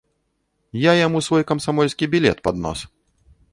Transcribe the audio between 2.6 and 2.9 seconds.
нос.